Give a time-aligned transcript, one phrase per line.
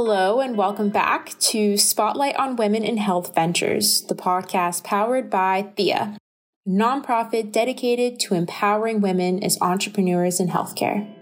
[0.00, 5.72] Hello, and welcome back to Spotlight on Women in Health Ventures, the podcast powered by
[5.76, 6.16] Thea,
[6.64, 11.12] a nonprofit dedicated to empowering women as entrepreneurs in healthcare.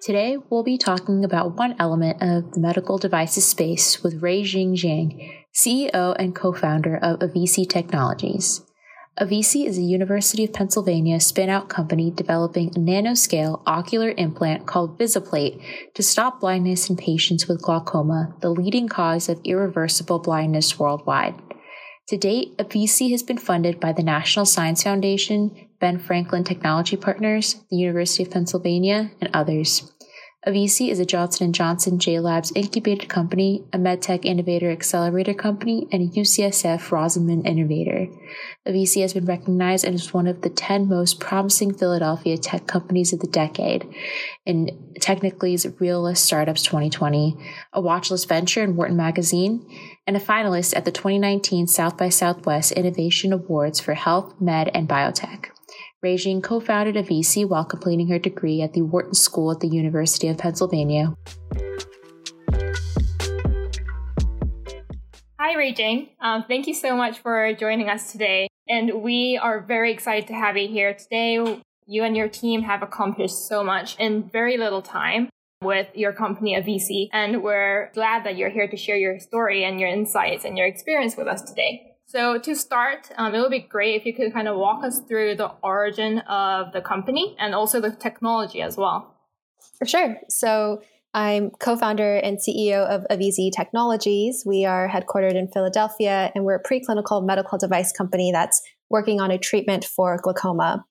[0.00, 5.32] Today, we'll be talking about one element of the medical devices space with Ruijing Zhang,
[5.52, 8.62] CEO and co founder of Avisi Technologies.
[9.20, 15.62] Avisi is a University of Pennsylvania spin-out company developing a nanoscale ocular implant called Visiplate
[15.92, 21.34] to stop blindness in patients with glaucoma, the leading cause of irreversible blindness worldwide.
[22.08, 27.56] To date, Avisi has been funded by the National Science Foundation, Ben Franklin Technology Partners,
[27.70, 29.92] the University of Pennsylvania, and others.
[30.44, 35.86] Avisi is a Johnson & Johnson J Labs incubated company, a MedTech Innovator Accelerator company,
[35.92, 38.08] and a UCSF Rosenman Innovator.
[38.66, 43.20] Avisi has been recognized as one of the 10 most promising Philadelphia tech companies of
[43.20, 43.86] the decade
[44.44, 47.36] in Technical.ly's RealLIST Startups 2020,
[47.72, 49.64] a watchlist venture in Wharton Magazine,
[50.08, 54.88] and a finalist at the 2019 South by Southwest Innovation Awards for Health, Med, and
[54.88, 55.50] Biotech.
[56.04, 60.26] Ruijing co founded Avisi while completing her degree at the Wharton School at the University
[60.26, 61.14] of Pennsylvania.
[65.38, 66.08] Hi, Ruijing.
[66.20, 68.48] Um, thank you so much for joining us today.
[68.68, 71.62] And we are very excited to have you here today.
[71.86, 75.28] You and your team have accomplished so much in very little time
[75.62, 79.78] with your company, Avisi, And we're glad that you're here to share your story and
[79.78, 81.91] your insights and your experience with us today.
[82.12, 85.00] So to start, um, it would be great if you could kind of walk us
[85.00, 89.16] through the origin of the company and also the technology as well.
[89.78, 90.18] For sure.
[90.28, 90.82] So
[91.14, 94.44] I'm co-founder and CEO of Avisi Technologies.
[94.44, 98.60] We are headquartered in Philadelphia, and we're a preclinical medical device company that's
[98.90, 100.84] working on a treatment for glaucoma.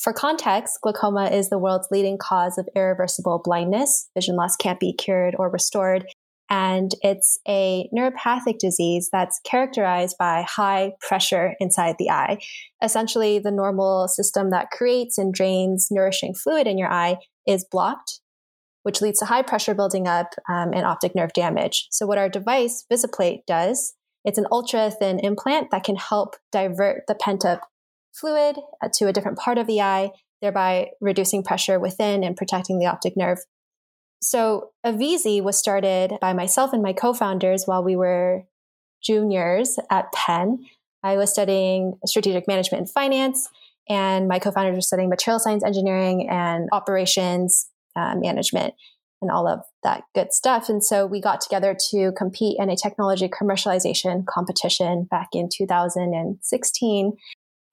[0.00, 4.10] For context, glaucoma is the world's leading cause of irreversible blindness.
[4.12, 6.06] Vision loss can't be cured or restored,
[6.50, 12.38] and it's a neuropathic disease that's characterized by high pressure inside the eye.
[12.82, 18.20] Essentially, the normal system that creates and drains nourishing fluid in your eye is blocked,
[18.82, 21.88] which leads to high pressure building up um, and optic nerve damage.
[21.90, 23.94] So, what our device, Visiplate, does
[24.24, 27.62] it's an ultra thin implant that can help divert the pent up
[28.12, 30.10] fluid uh, to a different part of the eye,
[30.42, 33.38] thereby reducing pressure within and protecting the optic nerve.
[34.20, 38.44] So Avisi was started by myself and my co-founders while we were
[39.02, 40.64] juniors at Penn.
[41.02, 43.48] I was studying strategic management and finance,
[43.88, 48.74] and my co-founders were studying material science engineering and operations uh, management
[49.20, 50.68] and all of that good stuff.
[50.68, 57.12] And so we got together to compete in a technology commercialization competition back in 2016.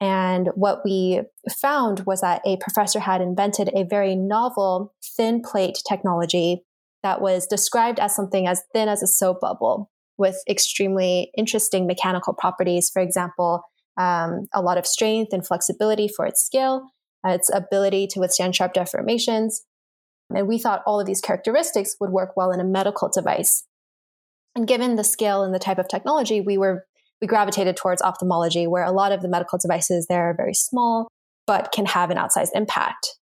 [0.00, 1.22] And what we
[1.60, 6.64] found was that a professor had invented a very novel thin plate technology
[7.02, 12.34] that was described as something as thin as a soap bubble with extremely interesting mechanical
[12.34, 12.90] properties.
[12.90, 13.62] For example,
[13.98, 16.90] um, a lot of strength and flexibility for its scale,
[17.26, 19.60] uh, its ability to withstand sharp deformations.
[20.34, 23.64] And we thought all of these characteristics would work well in a medical device.
[24.54, 26.85] And given the scale and the type of technology, we were
[27.20, 31.08] we gravitated towards ophthalmology, where a lot of the medical devices there are very small,
[31.46, 33.18] but can have an outsized impact.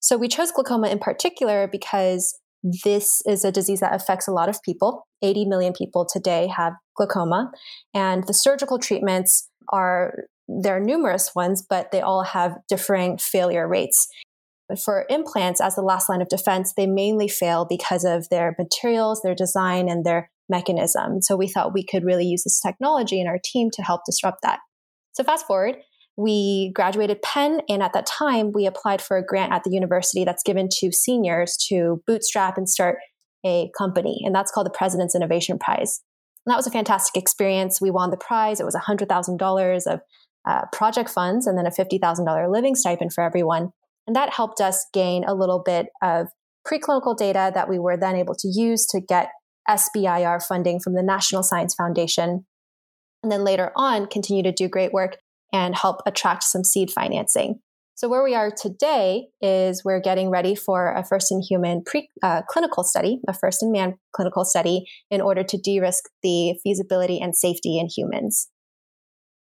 [0.00, 2.38] So we chose glaucoma in particular because
[2.84, 5.06] this is a disease that affects a lot of people.
[5.22, 7.50] 80 million people today have glaucoma,
[7.92, 13.66] and the surgical treatments are there are numerous ones, but they all have differing failure
[13.66, 14.08] rates.
[14.68, 18.54] But for implants, as the last line of defense, they mainly fail because of their
[18.58, 21.20] materials, their design, and their mechanism.
[21.20, 24.38] So we thought we could really use this technology in our team to help disrupt
[24.42, 24.60] that.
[25.12, 25.76] So fast forward,
[26.16, 30.24] we graduated Penn, and at that time, we applied for a grant at the university
[30.24, 32.98] that's given to seniors to bootstrap and start
[33.44, 36.00] a company, and that's called the President's Innovation Prize.
[36.46, 37.80] And that was a fantastic experience.
[37.80, 38.60] We won the prize.
[38.60, 40.00] It was $100,000 of
[40.46, 43.70] uh, project funds and then a $50,000 living stipend for everyone.
[44.06, 46.28] And that helped us gain a little bit of
[46.66, 49.28] preclinical data that we were then able to use to get
[49.68, 52.46] SBIR funding from the National Science Foundation.
[53.22, 55.16] And then later on, continue to do great work
[55.52, 57.60] and help attract some seed financing.
[57.96, 62.10] So, where we are today is we're getting ready for a first in human pre,
[62.24, 66.58] uh, clinical study, a first in man clinical study, in order to de risk the
[66.62, 68.48] feasibility and safety in humans.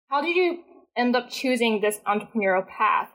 [0.07, 0.63] How did you
[0.95, 3.09] end up choosing this entrepreneurial path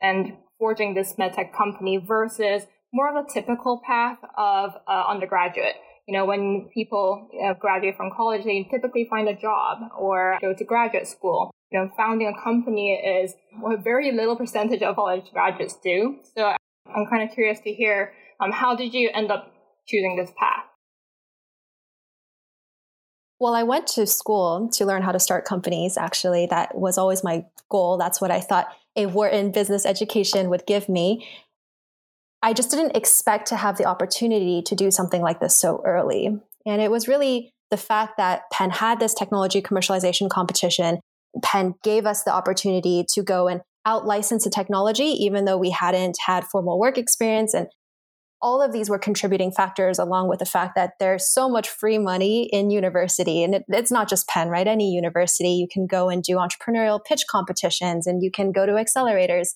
[0.00, 5.76] and forging this medtech company versus more of a typical path of uh, undergraduate.
[6.06, 7.28] You know, when people
[7.60, 11.52] graduate from college, they typically find a job or go to graduate school.
[11.70, 16.18] You know, founding a company is what a very little percentage of college graduates do.
[16.36, 16.54] So
[16.86, 19.54] I'm kind of curious to hear um, how did you end up
[19.86, 20.64] choosing this path?
[23.38, 25.96] Well, I went to school to learn how to start companies.
[25.96, 27.96] Actually, that was always my goal.
[27.96, 31.26] That's what I thought a Wharton business education would give me.
[32.42, 36.40] I just didn't expect to have the opportunity to do something like this so early.
[36.66, 41.00] And it was really the fact that Penn had this technology commercialization competition.
[41.42, 45.70] Penn gave us the opportunity to go and out license the technology, even though we
[45.70, 47.68] hadn't had formal work experience and
[48.42, 51.98] all of these were contributing factors along with the fact that there's so much free
[51.98, 56.08] money in university and it, it's not just penn right any university you can go
[56.08, 59.50] and do entrepreneurial pitch competitions and you can go to accelerators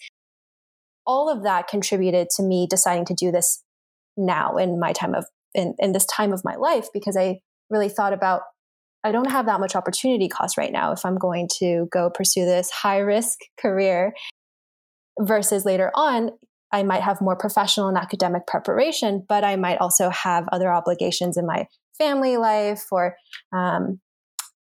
[1.06, 3.62] all of that contributed to me deciding to do this
[4.17, 7.38] now in my time of in, in this time of my life because i
[7.70, 8.43] really thought about
[9.05, 12.44] i don't have that much opportunity cost right now if i'm going to go pursue
[12.44, 14.12] this high risk career
[15.20, 16.31] versus later on
[16.73, 21.37] I might have more professional and academic preparation, but I might also have other obligations
[21.37, 23.17] in my family life or
[23.53, 24.00] um,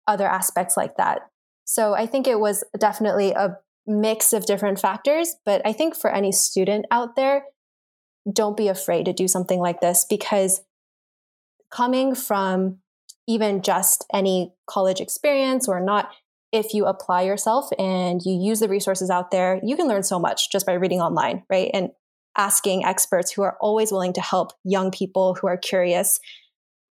[0.07, 1.21] other aspects like that.
[1.65, 3.57] So I think it was definitely a
[3.87, 5.35] mix of different factors.
[5.45, 7.45] But I think for any student out there,
[8.31, 10.63] don't be afraid to do something like this because
[11.71, 12.79] coming from
[13.27, 16.11] even just any college experience or not,
[16.53, 20.19] if you apply yourself and you use the resources out there, you can learn so
[20.19, 21.71] much just by reading online, right?
[21.73, 21.91] And
[22.37, 26.19] asking experts who are always willing to help young people who are curious.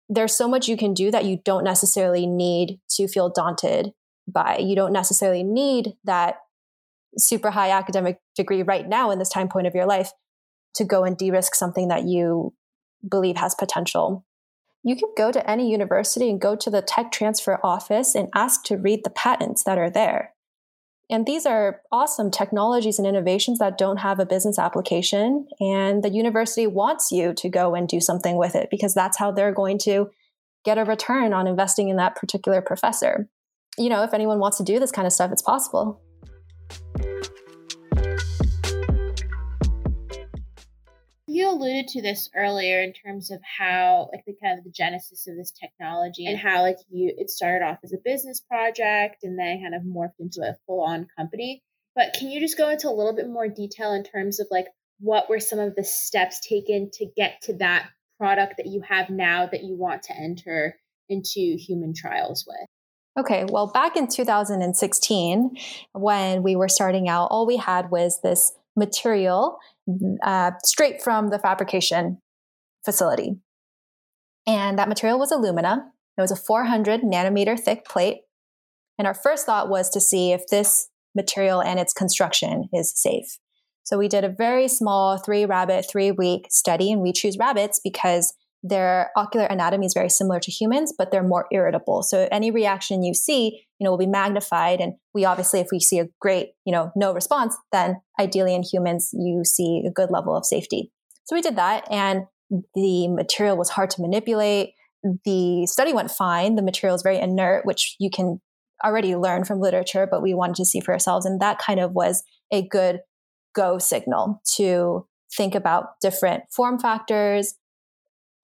[0.08, 3.92] There's so much you can do that you don't necessarily need to feel daunted
[4.28, 4.58] by.
[4.58, 6.36] You don't necessarily need that
[7.18, 10.10] super high academic degree right now in this time point of your life
[10.74, 12.52] to go and de risk something that you
[13.08, 14.24] believe has potential
[14.86, 18.62] you can go to any university and go to the tech transfer office and ask
[18.66, 20.32] to read the patents that are there.
[21.10, 25.48] And these are awesome technologies and innovations that don't have a business application.
[25.58, 29.32] And the university wants you to go and do something with it because that's how
[29.32, 30.10] they're going to
[30.64, 33.28] get a return on investing in that particular professor.
[33.76, 36.00] You know, if anyone wants to do this kind of stuff, it's possible.
[41.36, 45.26] You alluded to this earlier in terms of how like the kind of the genesis
[45.28, 49.38] of this technology and how like you it started off as a business project and
[49.38, 51.62] then kind of morphed into a full-on company.
[51.94, 54.66] But can you just go into a little bit more detail in terms of like
[54.98, 59.10] what were some of the steps taken to get to that product that you have
[59.10, 60.78] now that you want to enter
[61.10, 62.66] into human trials with?
[63.18, 65.56] Okay, well, back in 2016,
[65.92, 69.58] when we were starting out, all we had was this material
[70.22, 72.18] uh, straight from the fabrication
[72.84, 73.36] facility.
[74.46, 75.90] And that material was alumina.
[76.16, 78.18] It was a 400 nanometer thick plate.
[78.98, 83.38] And our first thought was to see if this material and its construction is safe.
[83.84, 87.80] So we did a very small three rabbit, three week study, and we choose rabbits
[87.82, 88.34] because
[88.68, 92.02] their ocular anatomy is very similar to humans, but they're more irritable.
[92.02, 94.80] So any reaction you see, you know, will be magnified.
[94.80, 98.62] And we obviously, if we see a great, you know, no response, then ideally in
[98.62, 100.90] humans, you see a good level of safety.
[101.24, 102.24] So we did that and
[102.74, 104.74] the material was hard to manipulate.
[105.24, 106.56] The study went fine.
[106.56, 108.40] The material is very inert, which you can
[108.84, 111.26] already learn from literature, but we wanted to see for ourselves.
[111.26, 113.00] And that kind of was a good
[113.54, 117.54] go signal to think about different form factors,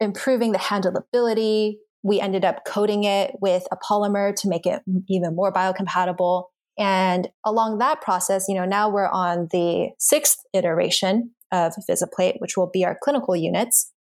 [0.02, 1.76] improving the handleability.
[2.02, 6.44] We ended up coating it with a polymer to make it even more biocompatible.
[6.78, 12.56] And along that process, you know, now we're on the sixth iteration of VisiPlate, which
[12.56, 13.92] will be our clinical units.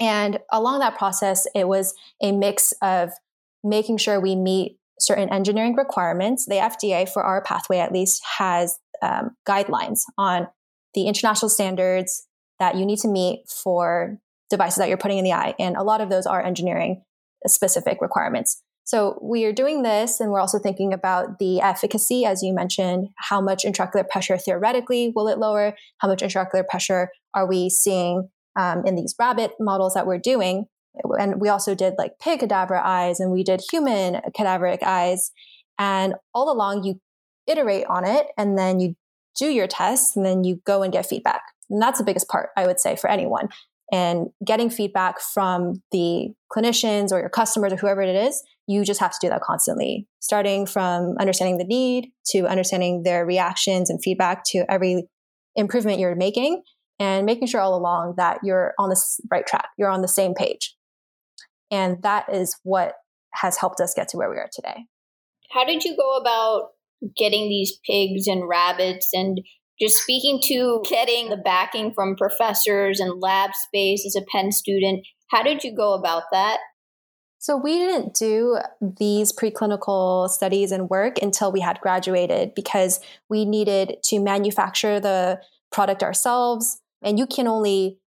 [0.00, 3.10] And along that process, it was a mix of
[3.64, 6.46] making sure we meet certain engineering requirements.
[6.46, 10.48] The FDA, for our pathway at least, has um, guidelines on
[10.94, 12.26] the international standards
[12.58, 14.18] that you need to meet for
[14.50, 15.54] devices that you're putting in the eye.
[15.58, 17.02] And a lot of those are engineering
[17.46, 18.62] specific requirements.
[18.84, 23.08] So we are doing this, and we're also thinking about the efficacy, as you mentioned.
[23.18, 25.74] How much intraocular pressure theoretically will it lower?
[25.98, 30.64] How much intraocular pressure are we seeing um, in these rabbit models that we're doing?
[31.18, 35.32] And we also did like pig cadaver eyes, and we did human cadaveric eyes.
[35.78, 36.98] And all along, you
[37.46, 38.94] iterate on it, and then you
[39.38, 41.42] do your tests, and then you go and get feedback.
[41.68, 43.50] And that's the biggest part, I would say, for anyone
[43.92, 49.00] and getting feedback from the clinicians or your customers or whoever it is, you just
[49.00, 54.00] have to do that constantly, starting from understanding the need to understanding their reactions and
[54.02, 55.08] feedback to every
[55.56, 56.62] improvement you're making
[56.98, 60.34] and making sure all along that you're on the right track, you're on the same
[60.34, 60.76] page.
[61.70, 62.94] And that is what
[63.34, 64.84] has helped us get to where we are today.
[65.50, 66.70] How did you go about
[67.16, 69.40] getting these pigs and rabbits and
[69.80, 75.06] just speaking to getting the backing from professors and lab space as a Penn student,
[75.28, 76.58] how did you go about that?
[77.40, 83.44] So, we didn't do these preclinical studies and work until we had graduated because we
[83.44, 86.80] needed to manufacture the product ourselves.
[87.00, 87.98] And you can only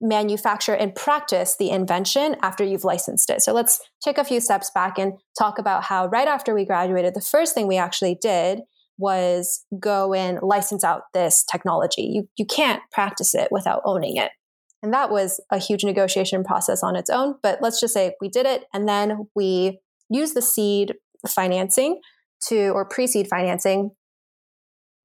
[0.00, 3.42] manufacture and practice the invention after you've licensed it.
[3.42, 7.12] So, let's take a few steps back and talk about how, right after we graduated,
[7.12, 8.60] the first thing we actually did
[8.98, 12.02] was go and license out this technology.
[12.02, 14.30] You, you can't practice it without owning it.
[14.82, 17.36] And that was a huge negotiation process on its own.
[17.42, 18.64] But let's just say we did it.
[18.72, 20.94] And then we used the seed
[21.26, 22.00] financing
[22.48, 23.90] to, or pre seed financing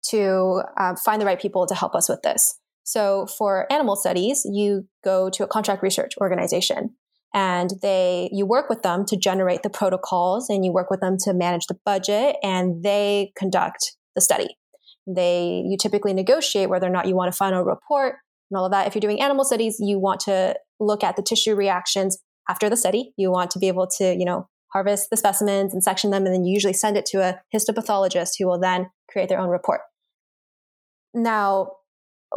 [0.10, 2.60] to uh, find the right people to help us with this.
[2.84, 6.96] So for animal studies, you go to a contract research organization
[7.34, 11.18] and they you work with them to generate the protocols and you work with them
[11.20, 14.56] to manage the budget and they conduct the study.
[15.08, 18.16] They you typically negotiate whether or not you want a final report
[18.50, 18.88] and all of that.
[18.88, 22.78] If you're doing animal studies you want to look at the tissue reactions after the
[22.78, 23.14] study.
[23.18, 26.34] You want to be able to you know harvest the specimens and section them and
[26.34, 29.82] then you usually send it to a histopathologist who will then create their own report.
[31.14, 31.74] Now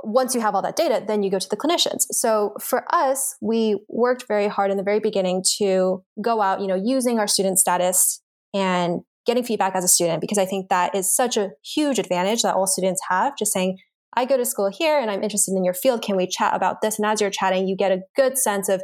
[0.02, 2.06] once you have all that data, then you go to the clinicians.
[2.10, 6.66] So for us, we worked very hard in the very beginning to go out, you
[6.66, 8.20] know, using our student status
[8.54, 12.42] and getting feedback as a student, because I think that is such a huge advantage
[12.42, 13.36] that all students have.
[13.36, 13.78] Just saying,
[14.16, 16.02] I go to school here and I'm interested in your field.
[16.02, 16.98] Can we chat about this?
[16.98, 18.82] And as you're chatting, you get a good sense of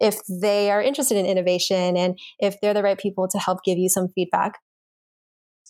[0.00, 3.78] if they are interested in innovation and if they're the right people to help give
[3.78, 4.58] you some feedback.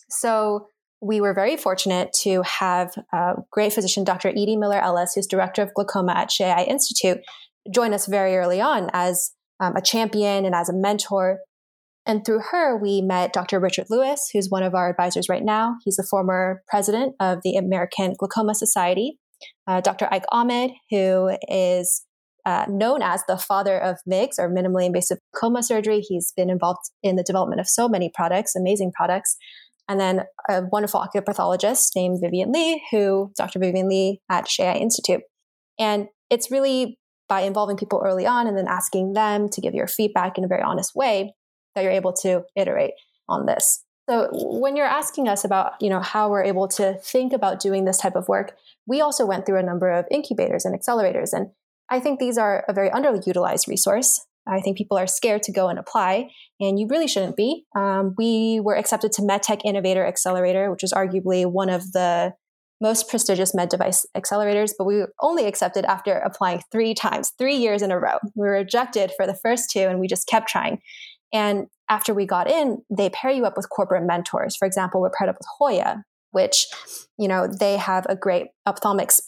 [0.09, 0.67] So
[1.01, 4.31] we were very fortunate to have a great physician, Dr.
[4.31, 7.19] Eydie Miller Ellis, who's director of glaucoma at Eye Institute,
[7.73, 11.39] join us very early on as um, a champion and as a mentor.
[12.05, 13.59] And through her, we met Dr.
[13.59, 15.75] Richard Lewis, who's one of our advisors right now.
[15.85, 19.19] He's the former president of the American Glaucoma Society.
[19.67, 20.07] Uh, Dr.
[20.11, 22.03] Ike Ahmed, who is
[22.45, 26.01] uh, known as the father of MIGS or minimally invasive glaucoma surgery.
[26.01, 29.37] He's been involved in the development of so many products, amazing products
[29.89, 33.59] and then a wonderful oculopathologist named Vivian Lee, who Dr.
[33.59, 35.21] Vivian Lee at Eye Institute.
[35.79, 39.87] And it's really by involving people early on and then asking them to give your
[39.87, 41.33] feedback in a very honest way
[41.75, 42.93] that you're able to iterate
[43.27, 43.83] on this.
[44.09, 47.85] So when you're asking us about, you know, how we're able to think about doing
[47.85, 48.55] this type of work,
[48.87, 51.31] we also went through a number of incubators and accelerators.
[51.33, 51.49] And
[51.89, 54.25] I think these are a very underutilized resource.
[54.49, 56.29] I think people are scared to go and apply,
[56.59, 57.65] and you really shouldn't be.
[57.75, 62.33] Um, we were accepted to MedTech Innovator Accelerator, which is arguably one of the
[62.81, 67.55] most prestigious med device accelerators, but we were only accepted after applying three times, three
[67.55, 68.17] years in a row.
[68.35, 70.79] We were rejected for the first two, and we just kept trying.
[71.33, 74.55] And after we got in, they pair you up with corporate mentors.
[74.55, 76.67] For example, we're paired up with Hoya, which,
[77.17, 79.19] you know, they have a great ophthalmics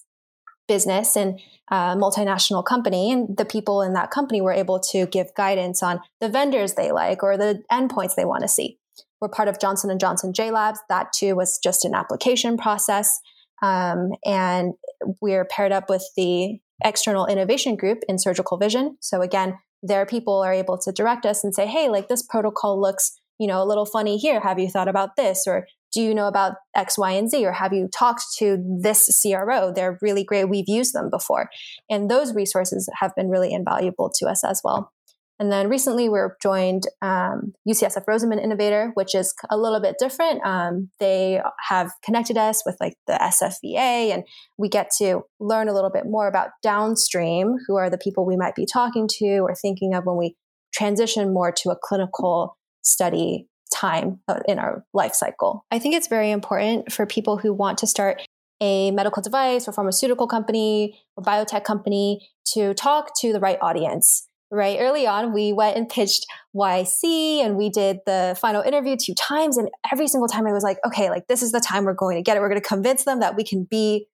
[0.72, 1.38] business and
[1.70, 6.00] a multinational company and the people in that company were able to give guidance on
[6.22, 8.78] the vendors they like or the endpoints they want to see.
[9.20, 10.80] We're part of johnson & johnson j labs.
[10.88, 13.20] That too was just an application process.
[13.62, 14.74] Um, and
[15.22, 18.98] we're paired up with the external innovation group in surgical vision.
[19.02, 22.80] So again their people are able to direct us and say hey like this protocol
[22.80, 26.16] looks you know a little funny here have you thought about this or do you
[26.16, 27.46] know about X, Y, and Z?
[27.46, 29.74] Or have you talked to this CRO?
[29.74, 30.46] They're really great.
[30.46, 31.50] We've used them before.
[31.90, 34.92] And those resources have been really invaluable to us as well.
[35.40, 39.96] And then recently we are joined um, UCSF Rosenman Innovator, which is a little bit
[39.98, 40.40] different.
[40.46, 44.24] Um, they have connected us with like the SFVA, and
[44.60, 48.38] we get to learn a little bit more about downstream, who are the people we
[48.38, 50.36] might be talking to or thinking of when we
[50.76, 55.66] transition more to a clinical study time uh, in our life cycle.
[55.72, 58.22] I think it's very important for people who want to start
[58.62, 64.28] a medical device or pharmaceutical company or biotech company to talk to the right audience.
[64.52, 69.16] Right early on, we went and pitched YC and we did the final interview two
[69.16, 69.58] times.
[69.58, 72.18] And every single time I was like, okay, like this is the time we're going
[72.18, 72.42] to get it.
[72.42, 74.08] We're going to convince them that we can be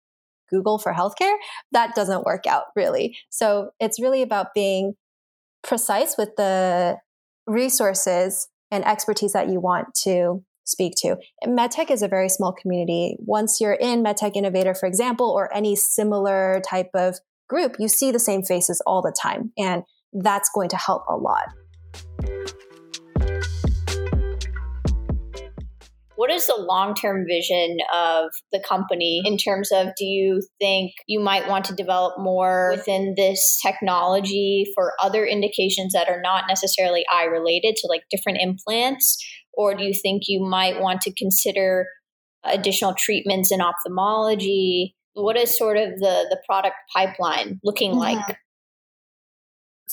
[0.49, 1.35] Google for healthcare.
[1.71, 3.17] That doesn't work out really.
[3.29, 4.93] So it's really about being
[5.63, 6.97] precise with the
[7.47, 11.15] resources and expertise that you want to speak to.
[11.45, 13.15] MedTech is a very small community.
[13.19, 17.15] Once you're in MedTech Innovator, for example, or any similar type of
[17.47, 19.53] group, you see the same faces all the time.
[19.57, 21.45] And that's going to help a lot.
[26.17, 30.93] What is the long term vision of the company in terms of do you think
[31.05, 36.45] you might want to develop more within this technology for other indications that are not
[36.47, 39.23] necessarily eye related, to like different implants?
[39.53, 41.85] Or do you think you might want to consider
[42.43, 44.95] additional treatments in ophthalmology?
[45.13, 47.99] What is sort of the, the product pipeline looking mm-hmm.
[47.99, 48.37] like?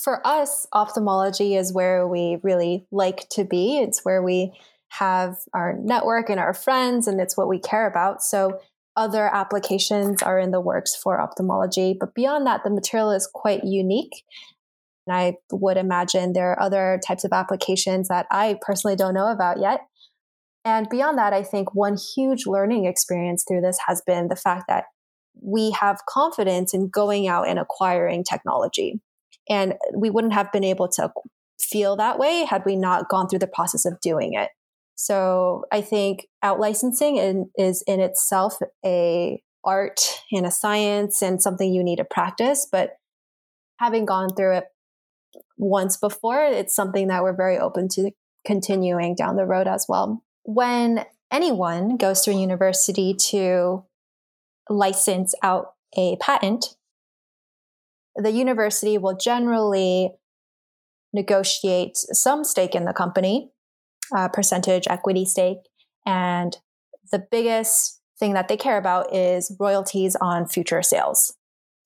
[0.03, 3.79] For us, ophthalmology is where we really like to be.
[3.79, 4.53] It's where we
[4.91, 8.23] have our network and our friends, and it's what we care about.
[8.23, 8.61] So,
[8.97, 11.97] other applications are in the works for ophthalmology.
[11.99, 14.23] But beyond that, the material is quite unique.
[15.07, 19.33] And I would imagine there are other types of applications that I personally don't know
[19.33, 19.81] about yet.
[20.65, 24.65] And beyond that, I think one huge learning experience through this has been the fact
[24.69, 24.85] that
[25.43, 29.01] we have confidence in going out and acquiring technology.
[29.51, 31.11] And we wouldn't have been able to
[31.61, 34.51] feel that way had we not gone through the process of doing it.
[34.95, 41.43] So I think out licensing in, is in itself a art and a science and
[41.43, 42.67] something you need to practice.
[42.71, 42.97] But
[43.79, 44.65] having gone through it
[45.57, 48.11] once before, it's something that we're very open to
[48.47, 50.23] continuing down the road as well.
[50.45, 53.85] When anyone goes to a university to
[54.69, 56.77] license out a patent,
[58.17, 60.13] the university will generally
[61.13, 63.51] negotiate some stake in the company,
[64.15, 65.59] uh, percentage equity stake.
[66.07, 66.57] And
[67.11, 71.35] the biggest thing that they care about is royalties on future sales.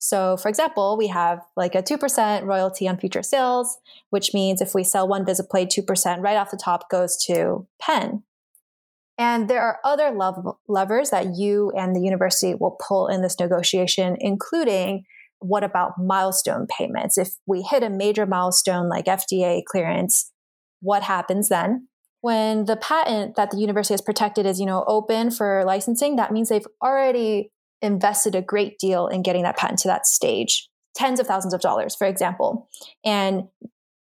[0.01, 3.77] So, for example, we have like a 2% royalty on future sales,
[4.11, 8.23] which means if we sell one VisiPlate, 2% right off the top goes to Penn.
[9.17, 10.17] And there are other
[10.69, 15.03] levers that you and the university will pull in this negotiation, including
[15.39, 17.17] what about milestone payments?
[17.17, 20.31] If we hit a major milestone like FDA clearance,
[20.81, 21.88] what happens then?
[22.21, 26.31] When the patent that the university has protected is, you know, open for licensing, that
[26.31, 31.19] means they've already invested a great deal in getting that patent to that stage, tens
[31.19, 32.67] of thousands of dollars, for example.
[33.05, 33.43] And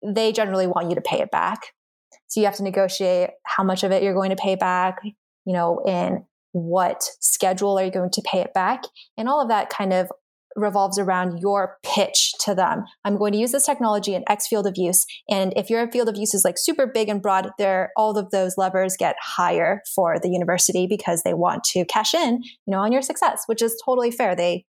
[0.04, 1.72] they generally want you to pay it back.
[2.26, 4.98] So you have to negotiate how much of it you're going to pay back,
[5.44, 8.82] you know, in what schedule are you going to pay it back?
[9.16, 10.10] And all of that kind of
[10.58, 12.84] revolves around your pitch to them.
[13.04, 15.04] I'm going to use this technology in X field of use.
[15.28, 18.30] And if your field of use is like super big and broad, there all of
[18.30, 22.80] those levers get higher for the university because they want to cash in, you know,
[22.80, 24.34] on your success, which is totally fair.
[24.34, 24.64] They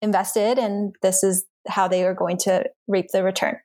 [0.00, 3.56] invested and this is how they are going to reap the return.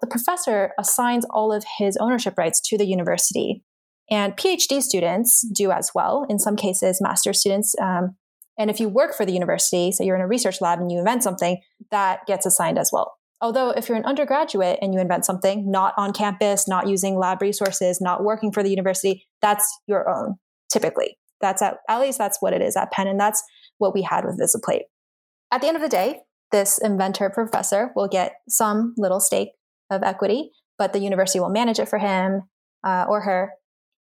[0.00, 3.62] The professor assigns all of his ownership rights to the university.
[4.10, 6.26] And PhD students do as well.
[6.28, 8.16] In some cases, master students um,
[8.58, 10.98] and if you work for the university, so you're in a research lab and you
[10.98, 13.14] invent something, that gets assigned as well.
[13.40, 17.42] Although, if you're an undergraduate and you invent something not on campus, not using lab
[17.42, 20.36] resources, not working for the university, that's your own
[20.70, 21.18] typically.
[21.40, 23.06] That's at, at least that's what it is at Penn.
[23.06, 23.42] And that's
[23.78, 24.84] what we had with VisiPlate.
[25.52, 29.50] At the end of the day, this inventor professor will get some little stake
[29.90, 32.42] of equity, but the university will manage it for him
[32.84, 33.52] uh, or her.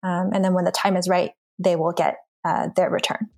[0.03, 3.29] Um, and then when the time is right, they will get uh, their return.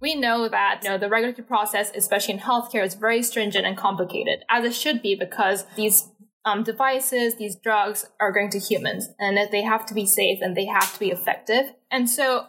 [0.00, 3.76] We know that you know, the regulatory process, especially in healthcare, is very stringent and
[3.76, 6.08] complicated, as it should be, because these
[6.44, 10.38] um, devices, these drugs are going to humans, and that they have to be safe
[10.40, 11.74] and they have to be effective.
[11.90, 12.46] And so,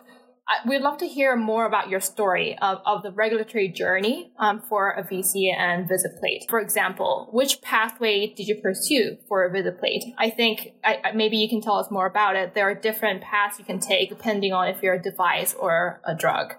[0.65, 4.95] we'd love to hear more about your story of, of the regulatory journey um, for
[4.97, 6.49] Avisi and VisiPlate.
[6.49, 10.13] For example, which pathway did you pursue for a VisiPlate?
[10.17, 12.53] I think I, maybe you can tell us more about it.
[12.53, 16.15] There are different paths you can take depending on if you're a device or a
[16.15, 16.55] drug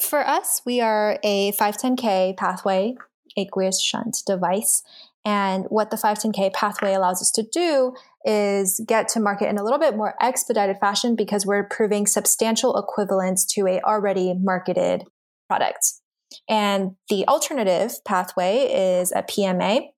[0.00, 2.94] for us, we are a 510K pathway
[3.36, 4.82] aqueous shunt device.
[5.24, 9.62] And what the 510K pathway allows us to do is get to market in a
[9.62, 15.04] little bit more expedited fashion because we're proving substantial equivalence to a already marketed
[15.48, 15.92] product.
[16.48, 19.88] And the alternative pathway is a PMA.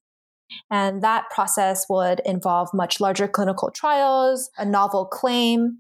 [0.71, 5.79] And that process would involve much larger clinical trials, a novel claim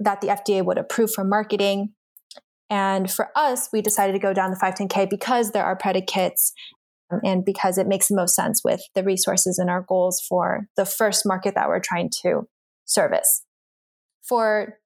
[0.00, 1.92] that the FDA would approve for marketing,
[2.70, 6.52] and for us, we decided to go down the 510K because there are predicates
[7.10, 10.66] um, and because it makes the most sense with the resources and our goals for
[10.76, 12.42] the first market that we're trying to
[12.84, 13.44] service.
[14.22, 14.78] For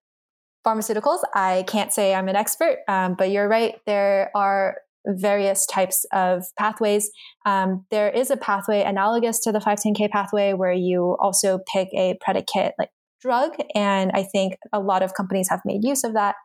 [0.65, 3.75] pharmaceuticals, I can't say I'm an expert, um, but you're right.
[3.87, 7.11] There are various types of pathways.
[7.45, 12.17] Um, there is a pathway analogous to the 510K pathway where you also pick a
[12.21, 12.91] predicate like
[13.21, 13.53] drug.
[13.75, 16.37] And I think a lot of companies have made use of that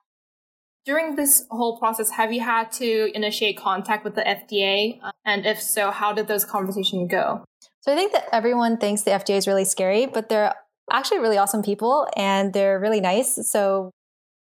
[0.88, 5.00] during this whole process, have you had to initiate contact with the FDA?
[5.04, 7.44] Uh, and if so, how did those conversations go?
[7.82, 10.56] So I think that everyone thinks the FDA is really scary, but they're
[10.90, 13.38] actually really awesome people and they're really nice.
[13.52, 13.92] So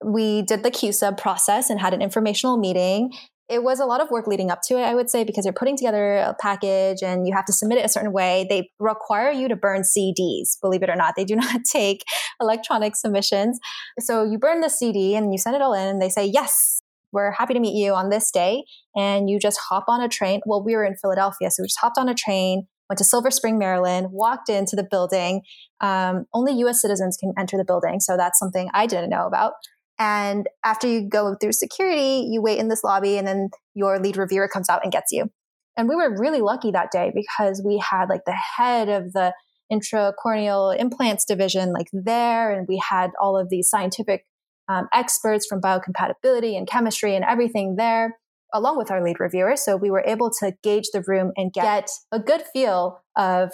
[0.01, 3.12] we did the Q sub process and had an informational meeting.
[3.49, 5.53] It was a lot of work leading up to it, I would say, because you're
[5.53, 8.45] putting together a package and you have to submit it a certain way.
[8.49, 11.15] They require you to burn CDs, believe it or not.
[11.15, 12.03] They do not take
[12.41, 13.60] electronic submissions.
[13.99, 16.81] So you burn the CD and you send it all in, and they say, Yes,
[17.13, 18.65] we're happy to meet you on this day.
[18.95, 20.41] And you just hop on a train.
[20.45, 23.31] Well, we were in Philadelphia, so we just hopped on a train, went to Silver
[23.31, 25.41] Spring, Maryland, walked into the building.
[25.79, 28.01] Um, only US citizens can enter the building.
[28.01, 29.53] So that's something I didn't know about.
[29.99, 34.17] And after you go through security, you wait in this lobby and then your lead
[34.17, 35.31] reviewer comes out and gets you.
[35.75, 39.33] And we were really lucky that day because we had like the head of the
[39.71, 44.25] intracorneal implants division like there and we had all of these scientific
[44.69, 48.17] um, experts from biocompatibility and chemistry and everything there
[48.53, 51.89] along with our lead reviewer so we were able to gauge the room and get
[52.12, 53.51] a good feel of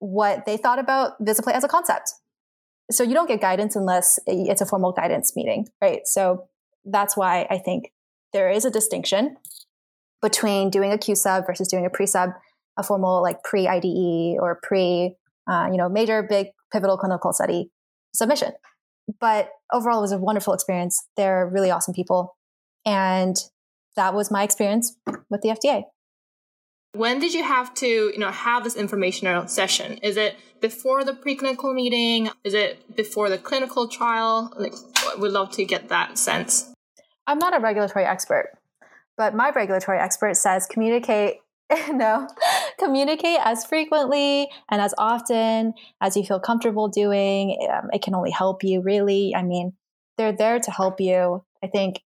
[0.00, 2.12] what they thought about Visiplate as a concept
[2.90, 6.00] so you don't get guidance unless it's a formal guidance meeting, right?
[6.04, 6.48] So
[6.84, 7.92] that's why I think
[8.32, 9.36] there is a distinction
[10.20, 12.30] between doing a Q sub versus doing a pre sub,
[12.78, 15.14] a formal like pre IDE or pre,
[15.50, 17.70] uh, you know, major big pivotal clinical study
[18.14, 18.52] submission.
[19.20, 21.06] But overall, it was a wonderful experience.
[21.16, 22.36] They're really awesome people,
[22.86, 23.36] and
[23.96, 24.96] that was my experience
[25.30, 25.84] with the FDA.
[26.94, 29.98] When did you have to, you know, have this informational session?
[29.98, 32.30] Is it before the preclinical meeting?
[32.44, 34.52] Is it before the clinical trial?
[34.56, 34.74] Like,
[35.18, 36.72] we'd love to get that sense.
[37.26, 38.52] I'm not a regulatory expert,
[39.16, 41.40] but my regulatory expert says communicate
[41.90, 42.28] no,
[42.78, 47.56] communicate as frequently and as often as you feel comfortable doing.
[47.72, 49.34] Um, it can only help you, really.
[49.34, 49.72] I mean,
[50.16, 51.42] they're there to help you.
[51.62, 52.02] I think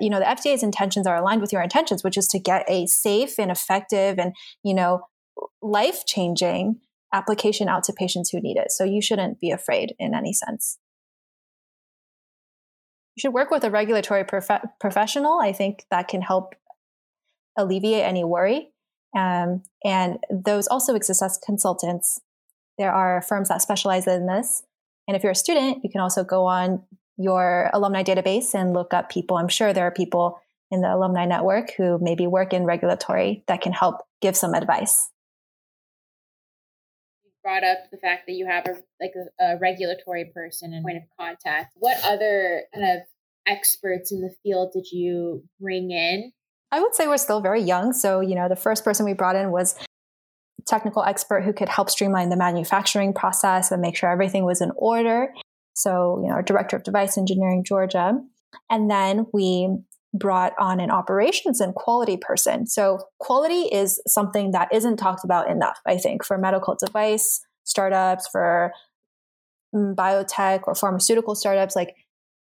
[0.00, 2.86] you know the FDA's intentions are aligned with your intentions, which is to get a
[2.86, 5.00] safe and effective and you know
[5.62, 6.80] life changing
[7.12, 8.70] application out to patients who need it.
[8.70, 10.78] So you shouldn't be afraid in any sense.
[13.16, 15.38] You should work with a regulatory prof- professional.
[15.40, 16.54] I think that can help
[17.56, 18.72] alleviate any worry.
[19.16, 22.20] Um, and those also exist as consultants.
[22.78, 24.64] There are firms that specialize in this.
[25.06, 26.82] And if you're a student, you can also go on
[27.16, 29.36] your alumni database and look up people.
[29.36, 33.60] I'm sure there are people in the alumni network who maybe work in regulatory that
[33.60, 35.10] can help give some advice.
[37.24, 40.84] You brought up the fact that you have a like a, a regulatory person and
[40.84, 41.72] point of contact.
[41.76, 43.02] What other kind of
[43.46, 46.32] experts in the field did you bring in?
[46.72, 47.92] I would say we're still very young.
[47.92, 49.76] So, you know, the first person we brought in was
[50.66, 54.72] technical expert who could help streamline the manufacturing process and make sure everything was in
[54.76, 55.32] order.
[55.74, 58.18] So, you know, our director of device engineering, Georgia.
[58.70, 59.68] And then we
[60.12, 62.66] brought on an operations and quality person.
[62.66, 68.28] So, quality is something that isn't talked about enough, I think, for medical device startups,
[68.28, 68.72] for
[69.74, 71.74] mm, biotech or pharmaceutical startups.
[71.74, 71.96] Like,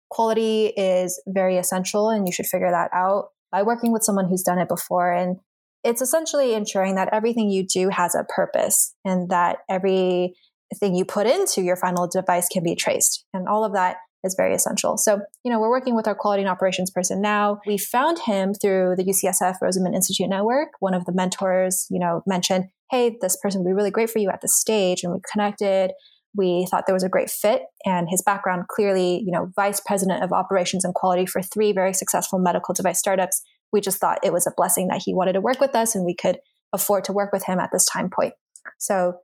[0.10, 4.44] quality is very essential, and you should figure that out by working with someone who's
[4.44, 5.12] done it before.
[5.12, 5.38] And
[5.84, 10.36] it's essentially ensuring that everything you do has a purpose and that every
[10.76, 13.26] thing you put into your final device can be traced.
[13.34, 14.98] And all of that is very essential.
[14.98, 17.60] So, you know, we're working with our quality and operations person now.
[17.66, 20.70] We found him through the UCSF Rosenman Institute Network.
[20.80, 24.20] One of the mentors, you know, mentioned, hey, this person would be really great for
[24.20, 25.04] you at this stage.
[25.04, 25.92] And we connected.
[26.36, 27.64] We thought there was a great fit.
[27.86, 31.94] And his background clearly, you know, vice president of operations and quality for three very
[31.94, 33.42] successful medical device startups.
[33.72, 36.06] We just thought it was a blessing that he wanted to work with us and
[36.06, 36.40] we could
[36.74, 38.34] afford to work with him at this time point.
[38.78, 39.16] So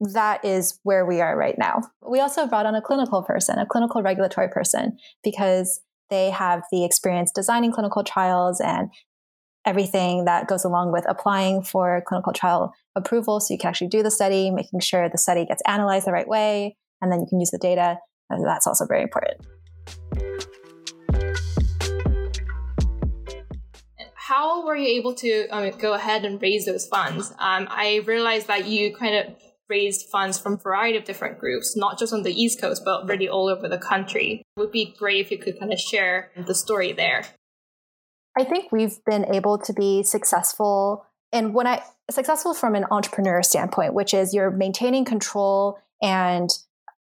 [0.00, 1.82] that is where we are right now.
[2.08, 6.84] We also brought on a clinical person, a clinical regulatory person, because they have the
[6.84, 8.90] experience designing clinical trials and
[9.66, 13.40] everything that goes along with applying for clinical trial approval.
[13.40, 16.26] So you can actually do the study, making sure the study gets analyzed the right
[16.26, 17.98] way, and then you can use the data.
[18.30, 19.40] And that's also very important.
[24.14, 27.32] How were you able to um, go ahead and raise those funds?
[27.32, 29.34] Um, I realized that you kind of
[29.70, 33.08] raised funds from a variety of different groups, not just on the East Coast, but
[33.08, 34.42] really all over the country.
[34.56, 37.24] It would be great if you could kind of share the story there.
[38.36, 41.06] I think we've been able to be successful.
[41.32, 46.50] And when I successful from an entrepreneur standpoint, which is you're maintaining control and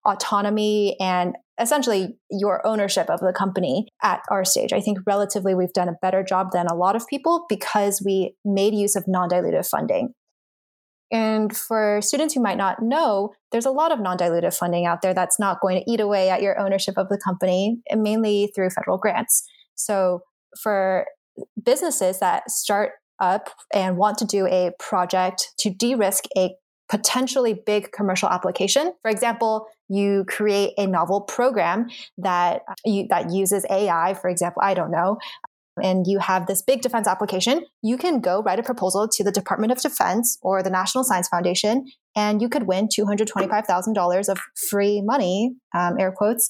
[0.05, 4.71] autonomy and essentially your ownership of the company at our stage.
[4.71, 8.35] I think relatively we've done a better job than a lot of people because we
[8.45, 10.13] made use of non dilutive funding.
[11.11, 15.01] And for students who might not know, there's a lot of non dilutive funding out
[15.01, 18.69] there that's not going to eat away at your ownership of the company, mainly through
[18.69, 19.43] federal grants.
[19.75, 20.21] So
[20.61, 21.05] for
[21.63, 26.51] businesses that start up and want to do a project to de risk a
[26.89, 28.93] potentially big commercial application.
[29.03, 34.61] For example, you create a novel program that uh, you, that uses AI, for example,
[34.65, 35.17] I don't know,
[35.83, 39.31] and you have this big defense application, you can go write a proposal to the
[39.31, 44.39] Department of Defense or the National Science Foundation, and you could win $225,000 of
[44.69, 46.49] free money, um, air quotes,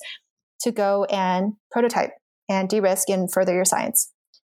[0.61, 2.11] to go and prototype
[2.49, 4.11] and de risk and further your science.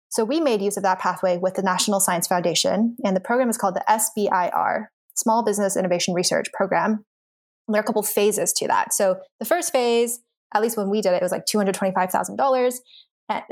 [0.10, 3.50] So we made use of that pathway with the National Science Foundation, and the program
[3.50, 4.86] is called the SBIR,
[5.16, 7.04] Small Business Innovation Research Program.
[7.68, 8.94] There are a couple phases to that.
[8.94, 10.20] So the first phase,
[10.54, 12.74] at least when we did it, it was like $225,000.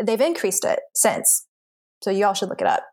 [0.01, 1.45] They've increased it since.
[2.01, 2.83] So you all should look it up.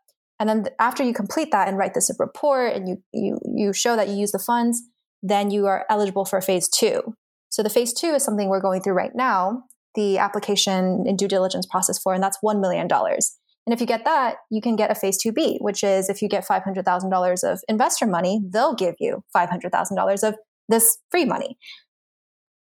[0.40, 3.94] And then after you complete that and write this report and you, you, you show
[3.94, 4.82] that you use the funds,
[5.22, 7.14] then you are eligible for phase two.
[7.48, 9.64] So the phase two is something we're going through right now,
[9.94, 12.88] the application and due diligence process for, and that's $1 million.
[12.90, 16.28] And if you get that, you can get a phase 2B, which is if you
[16.28, 20.36] get $500,000 of investor money, they'll give you $500,000 of
[20.68, 21.56] this free money.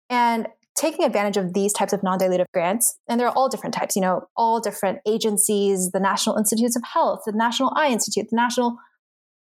[0.08, 0.46] And
[0.76, 4.02] taking advantage of these types of non-dilutive grants and there are all different types you
[4.02, 8.76] know all different agencies the national institutes of health the national eye institute the national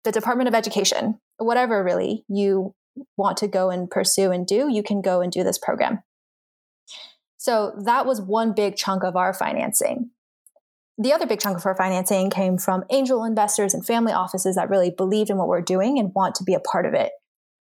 [0.03, 2.73] the department of education whatever really you
[3.17, 5.99] want to go and pursue and do you can go and do this program.
[7.37, 10.11] So that was one big chunk of our financing.
[10.97, 14.69] The other big chunk of our financing came from angel investors and family offices that
[14.69, 17.11] really believed in what we're doing and want to be a part of it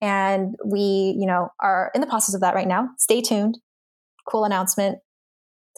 [0.03, 2.91] and we, you know, are in the process of that right now.
[2.99, 3.59] Stay tuned.
[4.29, 4.99] Cool announcement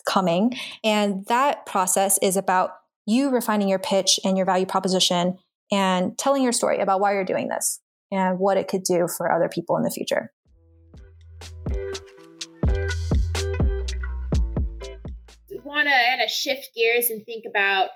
[0.09, 0.55] coming.
[0.83, 2.71] And that process is about
[3.07, 5.39] you refining your pitch and your value proposition
[5.71, 9.31] and telling your story about why you're doing this and what it could do for
[9.31, 10.33] other people in the future.
[15.75, 17.91] want to kind of shift gears and think about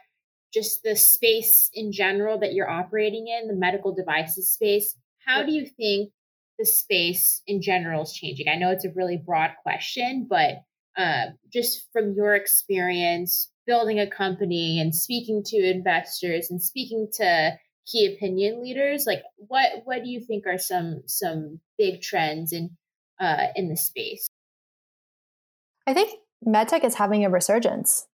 [0.52, 4.96] just the space in general that you're operating in, the medical devices space.
[5.24, 6.10] How do you think
[6.58, 8.48] the space in general is changing?
[8.48, 10.62] I know it's a really broad question, but
[10.96, 17.52] uh, just from your experience building a company and speaking to investors and speaking to
[17.86, 22.70] key opinion leaders, like what what do you think are some some big trends in
[23.20, 24.26] uh, in the space?
[25.86, 28.06] I think medtech is having a resurgence.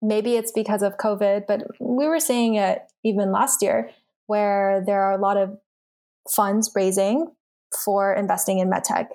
[0.00, 3.90] Maybe it's because of COVID, but we were seeing it even last year
[4.26, 5.58] where there are a lot of
[6.30, 7.26] funds raising
[7.84, 9.06] for investing in medtech.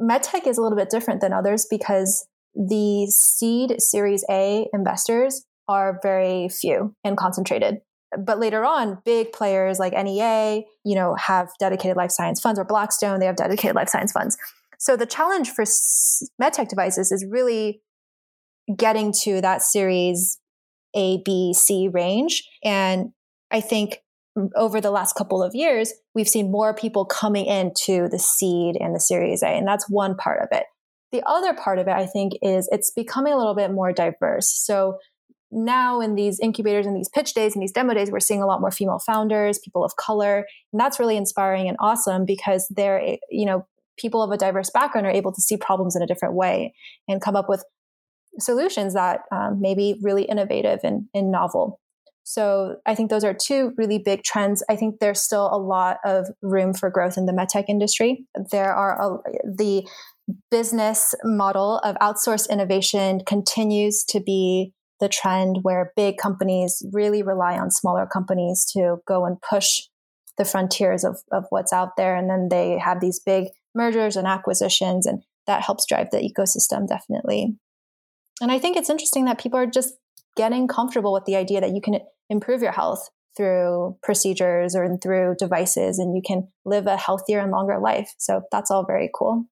[0.00, 6.00] Medtech is a little bit different than others because the seed Series A investors are
[6.02, 7.78] very few and concentrated.
[8.18, 12.64] But later on, big players like NEA, you know, have dedicated life science funds or
[12.64, 14.36] Blackstone, they have dedicated life science funds.
[14.78, 15.64] So the challenge for
[16.42, 17.82] medtech devices is really
[18.76, 20.38] getting to that series
[20.96, 22.48] A, B, C range.
[22.64, 23.12] And
[23.50, 23.98] I think
[24.56, 28.94] over the last couple of years, we've seen more people coming into the seed and
[28.94, 30.64] the series A, and that's one part of it.
[31.12, 34.48] The other part of it, I think, is it's becoming a little bit more diverse.
[34.48, 34.98] So
[35.50, 38.46] now in these incubators and these pitch days and these demo days, we're seeing a
[38.46, 43.16] lot more female founders, people of color, and that's really inspiring and awesome because they're,
[43.30, 43.66] you know,
[43.98, 46.72] people of a diverse background are able to see problems in a different way
[47.08, 47.64] and come up with
[48.38, 51.80] solutions that um, may be really innovative and, and novel.
[52.30, 54.62] So I think those are two really big trends.
[54.70, 58.24] I think there's still a lot of room for growth in the medtech industry.
[58.52, 59.84] There are a, the
[60.48, 67.58] business model of outsourced innovation continues to be the trend where big companies really rely
[67.58, 69.80] on smaller companies to go and push
[70.38, 72.14] the frontiers of, of what's out there.
[72.14, 76.86] And then they have these big mergers and acquisitions, and that helps drive the ecosystem
[76.86, 77.56] definitely.
[78.40, 79.94] And I think it's interesting that people are just
[80.36, 85.34] getting comfortable with the idea that you can improve your health through procedures or through
[85.38, 88.12] devices and you can live a healthier and longer life.
[88.18, 89.44] So that's all very cool.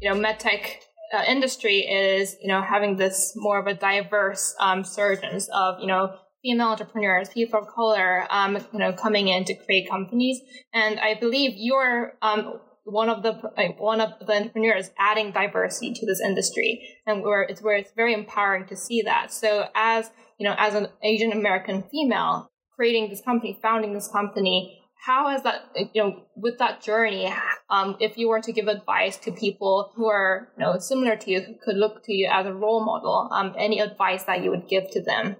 [0.00, 0.78] You know, medtech
[1.14, 5.86] uh, industry is, you know, having this more of a diverse um, surgeons of, you
[5.86, 10.40] know, female entrepreneurs, people of color, um, you know, coming in to create companies.
[10.74, 13.32] And I believe you're um, one of the
[13.78, 18.14] one of the entrepreneurs adding diversity to this industry, and where it's where it's very
[18.14, 19.32] empowering to see that.
[19.32, 24.82] So as you know, as an Asian American female creating this company, founding this company,
[25.04, 25.62] how has that
[25.94, 27.32] you know with that journey?
[27.70, 31.30] Um, if you were to give advice to people who are you know similar to
[31.30, 34.50] you, who could look to you as a role model, um, any advice that you
[34.50, 35.36] would give to them?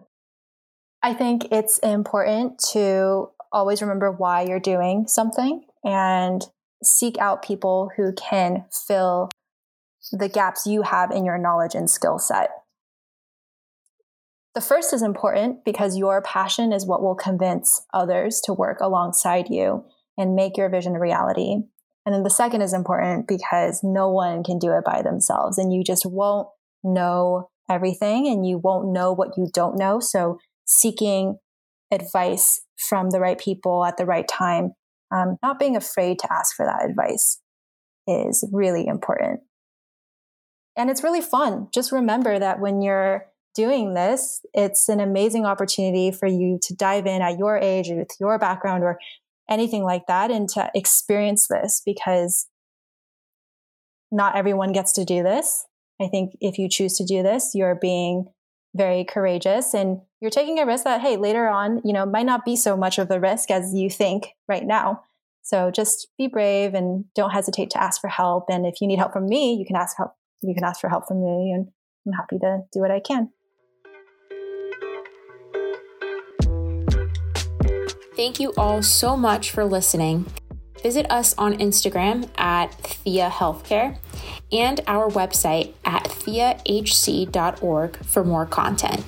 [1.03, 6.43] I think it's important to always remember why you're doing something and
[6.83, 9.31] seek out people who can fill
[10.11, 12.51] the gaps you have in your knowledge and skill set.
[14.55, 19.49] The first is important because your passion is what will convince others to work alongside
[19.49, 19.85] you
[20.19, 21.57] and make your vision a reality.
[22.05, 25.73] And then the second is important because no one can do it by themselves and
[25.73, 26.49] you just won't
[26.85, 30.01] know everything and you won't know what you don't know.
[30.01, 31.39] So seeking
[31.91, 34.73] advice from the right people at the right time,
[35.13, 37.41] um, not being afraid to ask for that advice
[38.07, 39.41] is really important.
[40.77, 41.69] And it's really fun.
[41.73, 47.07] Just remember that when you're doing this, it's an amazing opportunity for you to dive
[47.07, 48.99] in at your age or with your background or
[49.51, 52.49] anything like that and to experience this because
[54.11, 55.67] not everyone gets to do this.
[56.01, 58.27] I think if you choose to do this, you're being
[58.75, 62.45] very courageous and you're taking a risk that, hey, later on, you know, might not
[62.45, 65.03] be so much of a risk as you think right now.
[65.43, 68.47] So just be brave and don't hesitate to ask for help.
[68.49, 70.13] And if you need help from me, you can ask help.
[70.41, 71.69] You can ask for help from me, and
[72.05, 73.31] I'm happy to do what I can.
[78.17, 80.27] Thank you all so much for listening.
[80.83, 83.99] Visit us on Instagram at Thea Healthcare
[84.51, 89.05] and our website at theahc.org for more content.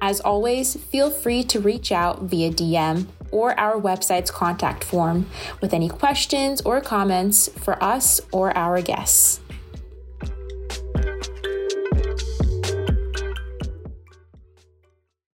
[0.00, 5.26] As always, feel free to reach out via DM or our website's contact form
[5.60, 9.40] with any questions or comments for us or our guests.